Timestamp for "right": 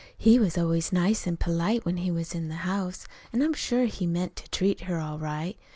5.19-5.55